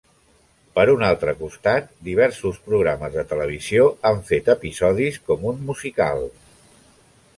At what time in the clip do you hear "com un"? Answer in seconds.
5.29-5.63